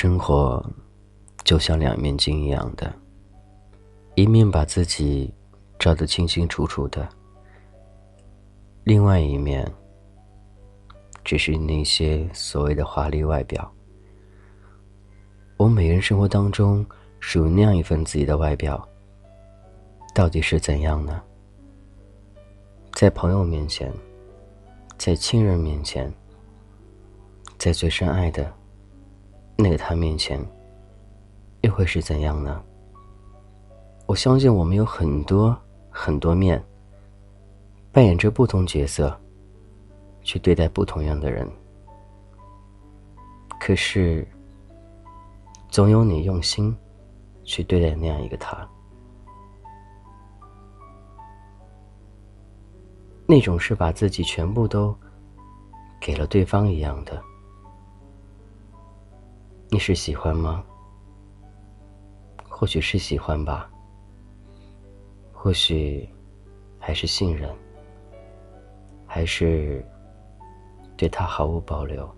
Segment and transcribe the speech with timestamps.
[0.00, 0.64] 生活
[1.42, 2.94] 就像两面镜一样的，
[4.14, 5.34] 一面把自己
[5.76, 7.08] 照得清清楚楚的，
[8.84, 9.68] 另外一面
[11.24, 13.68] 只是那些所谓的华丽外表。
[15.56, 16.86] 我每人生活当中
[17.18, 18.88] 属于那样一份自己的外表，
[20.14, 21.20] 到底是怎样呢？
[22.92, 23.92] 在朋友面前，
[24.96, 26.08] 在亲人面前，
[27.58, 28.57] 在最深爱的。
[29.60, 30.40] 那个他面前，
[31.62, 32.62] 又会是怎样呢？
[34.06, 35.54] 我相信我们有很多
[35.90, 36.64] 很多面，
[37.90, 39.14] 扮演着不同角色，
[40.22, 41.50] 去对待不同样的人。
[43.58, 44.24] 可是，
[45.68, 46.74] 总有你用心
[47.42, 48.56] 去对待那样一个他，
[53.26, 54.96] 那种是把自己全部都
[56.00, 57.20] 给了对方一样的。
[59.70, 60.64] 你是喜欢吗？
[62.48, 63.70] 或许是喜欢吧，
[65.30, 66.08] 或许
[66.78, 67.54] 还是信任，
[69.06, 69.86] 还是
[70.96, 72.08] 对他毫无保留。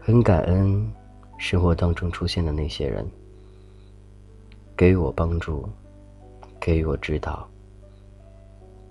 [0.00, 0.92] 很感恩
[1.38, 3.08] 生活当中出现的那些人，
[4.76, 5.68] 给予我帮助，
[6.58, 7.48] 给予我指导，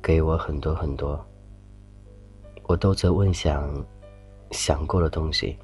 [0.00, 1.22] 给予我很多很多，
[2.62, 3.84] 我都在问想
[4.52, 5.58] 想过的东西。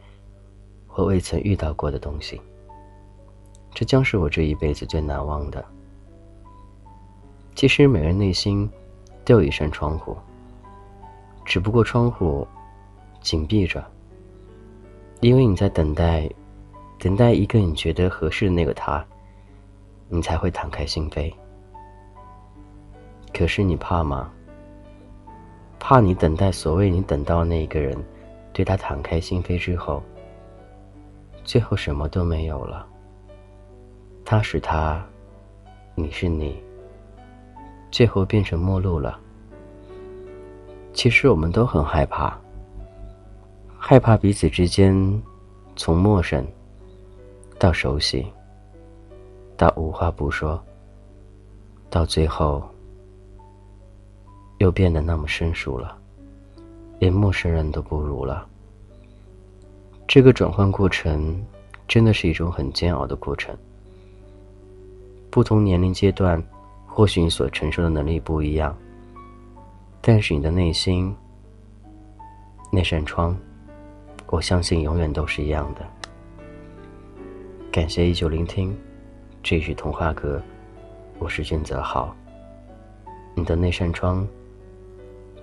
[0.97, 2.41] 和未曾遇到过的东西，
[3.75, 5.63] 这将是我这一辈子最难忘的。
[7.55, 8.67] 其实，每个人内心
[9.23, 10.17] 都有一扇窗户，
[11.45, 12.49] 只不过窗户
[13.21, 13.85] 紧闭着，
[15.21, 16.31] 因为你在等待，
[16.99, 19.05] 等待一个你觉得合适的那个他，
[20.09, 21.31] 你才会敞开心扉。
[23.35, 24.33] 可是你怕吗？
[25.79, 28.03] 怕你等待所谓你等到那一个人，
[28.55, 30.03] 对他敞开心扉之后。
[31.47, 32.85] 最后什么都没有了。
[34.25, 35.01] 他是他，
[35.95, 36.61] 你是你，
[37.89, 39.21] 最后变成陌路了。
[40.93, 42.37] 其实我们都很害怕，
[43.79, 45.23] 害怕彼此之间
[45.77, 46.45] 从陌生
[47.61, 48.27] 到熟悉，
[49.57, 50.61] 到无话不说，
[51.89, 52.61] 到最后
[54.59, 55.97] 又变得那么生疏了，
[56.99, 58.49] 连陌生人都不如了。
[60.09, 61.45] 这个转换过程，
[61.89, 63.55] 真的是一种很煎熬的过程。
[65.31, 66.43] 不同年龄阶段，
[66.87, 68.77] 或许你所承受的能力不一样，
[70.01, 71.15] 但是你的内心
[72.71, 73.37] 那扇窗，
[74.29, 75.85] 我相信永远都是一样的。
[77.73, 78.75] 感谢依旧聆听，
[79.43, 80.41] 这是童话歌，
[81.19, 82.15] 我是俊泽浩。
[83.35, 84.27] 你的那扇窗，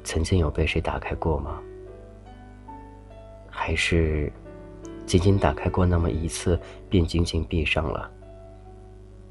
[0.06, 1.60] 曾经有被谁打开过吗？
[3.52, 4.32] 还是？
[5.06, 6.60] 仅仅打开过那么一次，
[6.90, 8.10] 便紧紧闭上了，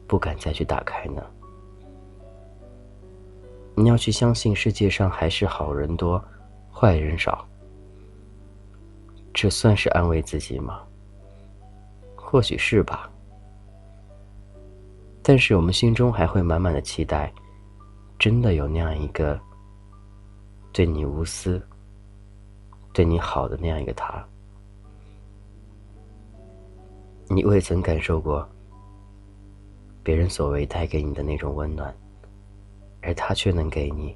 [0.06, 1.22] 不敢再去打开呢。
[3.74, 6.22] 你要去相信世界上还是好人多，
[6.70, 7.46] 坏人少。
[9.32, 10.82] 这算是安慰自己吗？
[12.14, 13.10] 或许是吧。
[15.22, 17.32] 但是我们心中还会满满的期待，
[18.18, 19.40] 真的有那样一个
[20.70, 21.60] 对你无私、
[22.92, 24.22] 对你好的那样一个他。
[27.34, 28.47] 你未曾感受过
[30.03, 31.94] 别人所谓带给你的那种温暖，
[33.00, 34.15] 而他却能给你。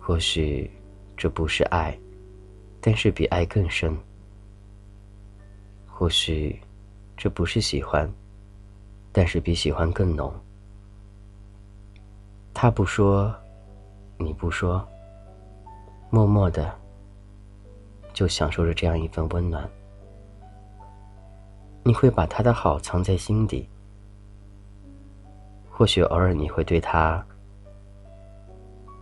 [0.00, 0.68] 或许
[1.16, 1.96] 这不是爱，
[2.80, 3.96] 但是比爱更深。
[5.86, 6.58] 或许
[7.16, 8.12] 这不是喜欢，
[9.12, 10.34] 但是比喜欢更浓。
[12.52, 13.32] 他不说，
[14.16, 14.84] 你不说，
[16.10, 16.76] 默默的
[18.12, 19.70] 就享受着这样一份温暖。
[21.84, 23.66] 你会把他的好藏在心底，
[25.70, 27.24] 或许偶尔你会对他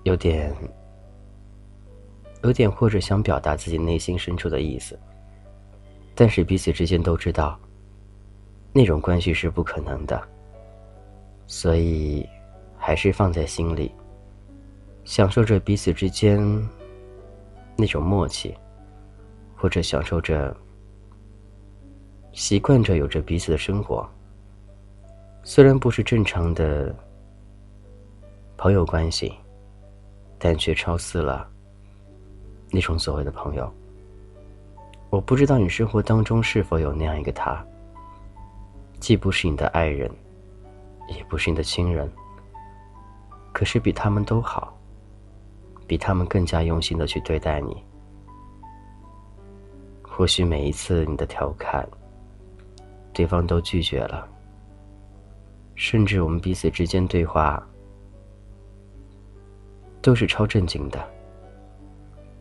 [0.05, 0.55] 有点、
[2.45, 4.97] 有点或者想表达自己内心深处的意思，
[6.15, 7.59] 但是彼此之间都知道，
[8.73, 10.23] 那种关系是不可能的，
[11.49, 12.25] 所以
[12.79, 13.91] 还是放在心里，
[15.05, 16.39] 享受着彼此之间
[17.77, 18.55] 那种默契，
[19.57, 20.57] 或者享受着。
[22.37, 24.07] 习惯着有着彼此的生活，
[25.43, 26.95] 虽然不是正常的
[28.59, 29.33] 朋友关系，
[30.39, 31.49] 但却超似了
[32.71, 33.73] 那种所谓的朋友。
[35.09, 37.65] 我不知道你生活当中是否有那样一个他，
[39.01, 40.11] 既不是你的爱人，
[41.09, 42.07] 也不是你的亲人，
[43.51, 44.77] 可是比他们都好，
[45.87, 47.83] 比他们更加用心的去对待你。
[50.03, 51.89] 或许每一次你的调侃，
[53.17, 54.29] 对方都拒绝了，
[55.75, 57.67] 甚至我们彼此之间对话
[60.03, 61.03] 都是超正经的，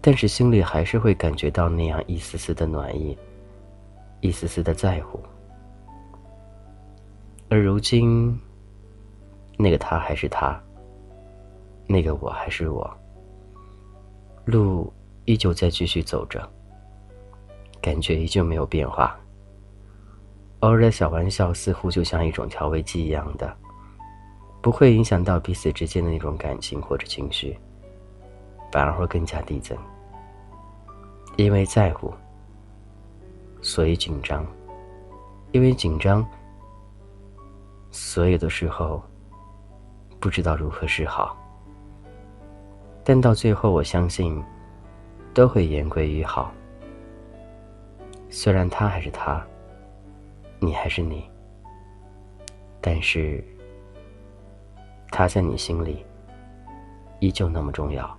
[0.02, 3.18] 但是心里还是会感觉到那样一丝丝的暖意，
[4.20, 5.18] 一丝丝的在乎。
[7.48, 8.38] 而如今，
[9.58, 10.62] 那个他还是他，
[11.88, 12.94] 那个我还是我，
[14.44, 14.92] 路
[15.24, 16.46] 依旧在继续走着。
[17.82, 19.18] 感觉依旧没有变化。
[20.66, 23.56] 偶尔的小玩笑似乎就像一种调味剂一样的，
[24.64, 27.56] 不会影响到彼此之间的那种感情或者情绪，
[28.72, 29.78] 反而会更加递增。
[31.36, 32.12] 因为在乎，
[33.62, 34.44] 所以紧张；
[35.52, 36.26] 因为紧张，
[37.92, 39.00] 所有的时候
[40.20, 41.38] 不知道如何是好。
[43.04, 44.44] 但到最后，我相信
[45.32, 46.52] 都会言归于好。
[48.32, 49.46] 虽然他还是他，
[50.66, 51.24] 你还是你，
[52.82, 53.44] 但是
[55.12, 56.04] 他在你心里
[57.20, 58.18] 依旧那么重要。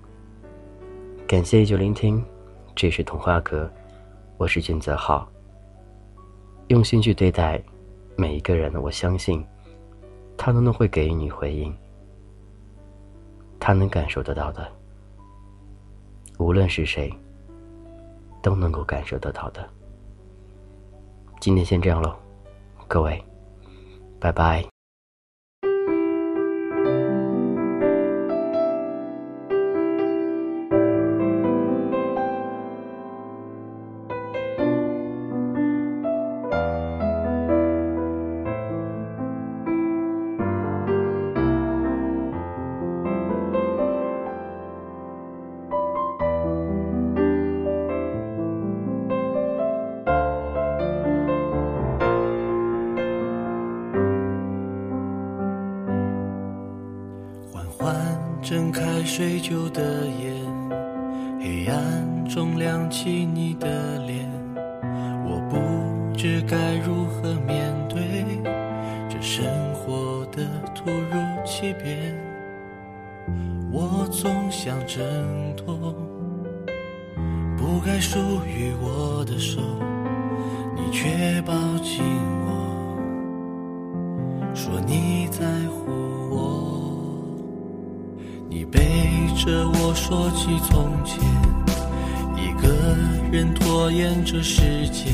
[1.26, 2.24] 感谢依旧聆听，
[2.76, 3.68] 这是童话阁，
[4.36, 5.28] 我是俊泽浩。
[6.68, 7.60] 用心去对待
[8.16, 9.44] 每一个人，我相信
[10.36, 11.76] 他都能会给予你回应，
[13.58, 14.70] 他能感受得到的，
[16.38, 17.12] 无论是谁，
[18.40, 19.68] 都能够感受得到的。
[21.40, 22.16] 今天先这样喽，
[22.88, 23.22] 各位，
[24.20, 24.75] 拜拜。
[59.06, 60.34] 睡旧的眼，
[61.40, 64.28] 黑暗中亮起你的脸，
[65.24, 65.56] 我不
[66.14, 68.02] 知该如何面对
[69.08, 70.44] 这生活的
[70.74, 72.14] 突如其变。
[73.72, 75.00] 我总想挣
[75.56, 75.94] 脱
[77.56, 79.60] 不该属于我的手，
[80.74, 82.02] 你却抱紧
[82.44, 82.98] 我，
[84.52, 85.15] 说你
[89.46, 91.22] 着我说起从前，
[92.36, 92.68] 一个
[93.30, 95.06] 人拖延着时间，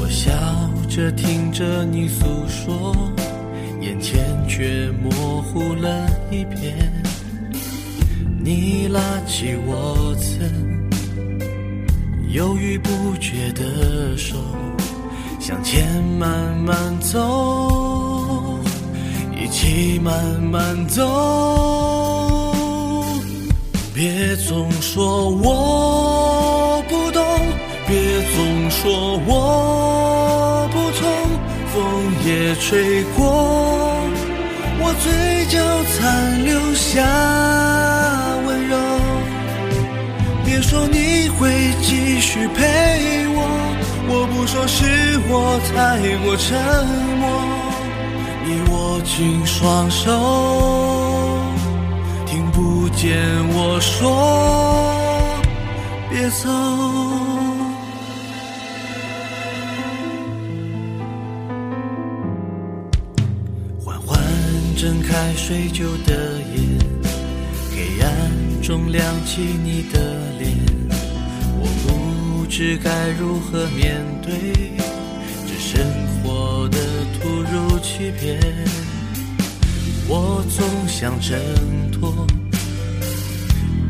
[0.00, 0.32] 我笑
[0.88, 2.92] 着听着你诉说，
[3.80, 6.76] 眼前却模糊了一片。
[8.42, 10.90] 你拉起我曾
[12.28, 12.90] 犹豫不
[13.20, 14.36] 决的手，
[15.38, 18.58] 向前慢慢走，
[19.40, 22.01] 一起慢慢走。
[23.94, 27.22] 别总说我不懂，
[27.86, 27.94] 别
[28.34, 31.06] 总说我不痛，
[31.74, 31.76] 风
[32.24, 33.22] 也吹过，
[34.80, 35.12] 我嘴
[35.50, 35.60] 角
[35.92, 37.06] 残留下
[38.46, 38.76] 温柔。
[40.46, 41.52] 别说你会
[41.82, 43.44] 继续陪我，
[44.08, 46.58] 我不说是我太过沉
[47.20, 47.28] 默，
[48.46, 51.01] 你握紧双手。
[52.62, 55.34] 不见我说
[56.08, 56.48] 别走，
[63.80, 64.16] 缓缓
[64.76, 66.78] 睁开睡旧的眼，
[67.72, 69.98] 黑暗中亮起你的
[70.38, 70.56] 脸，
[71.58, 74.54] 我不知该如何面对
[75.48, 75.84] 这生
[76.22, 76.78] 活的
[77.18, 78.38] 突如其变。
[80.08, 81.40] 我总想挣
[81.90, 82.26] 脱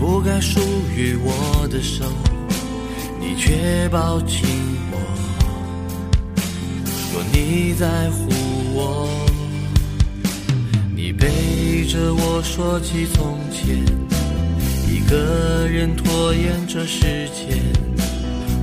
[0.03, 0.59] 不该属
[0.97, 2.05] 于我的手，
[3.21, 4.41] 你却抱紧
[4.91, 4.99] 我，
[6.85, 8.29] 说你在乎
[8.75, 9.09] 我。
[10.93, 13.77] 你背着我说起从前，
[14.91, 17.63] 一个人拖延着时间，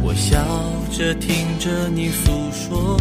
[0.02, 0.44] 我笑
[0.92, 3.00] 着听着你诉说，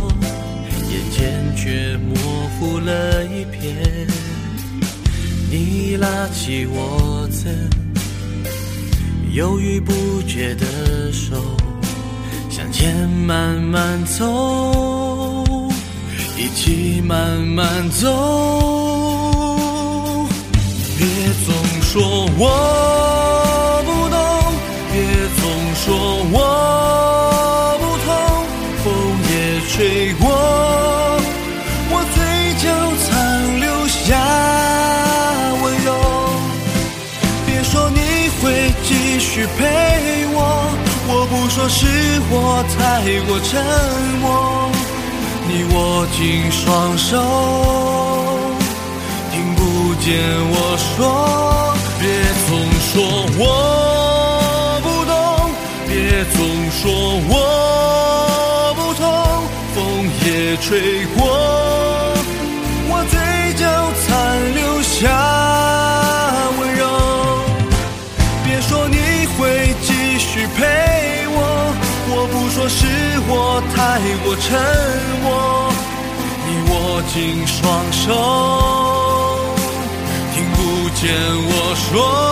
[0.88, 2.14] 眼前却模
[2.60, 4.06] 糊了一片。
[5.50, 7.52] 你拉起我曾
[9.38, 11.36] 犹豫不决的手，
[12.50, 14.26] 向前慢慢走，
[16.36, 18.08] 一起慢慢走。
[20.98, 21.06] 别
[21.46, 24.18] 总说我不懂，
[24.90, 25.00] 别
[25.40, 26.17] 总说
[39.38, 40.36] 去陪我
[41.06, 41.86] 我不说是
[42.28, 43.62] 我太过沉
[44.20, 44.68] 默
[45.46, 47.14] 你握紧双手
[49.30, 50.10] 听不见
[50.50, 52.04] 我说别
[52.48, 52.50] 总
[52.82, 52.90] 说
[53.38, 55.14] 我不懂
[55.86, 56.38] 别总
[56.72, 56.82] 说
[57.28, 59.06] 我不痛
[59.72, 59.78] 风
[60.26, 61.37] 也吹过
[73.74, 74.58] 太过沉
[75.22, 75.72] 默，
[76.46, 78.06] 你握紧双手，
[80.34, 80.58] 听不
[80.90, 81.02] 见
[81.50, 82.27] 我说。